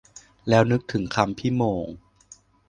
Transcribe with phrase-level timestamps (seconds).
[0.49, 1.87] แล้วนึกถึงคำพี่โหม่ง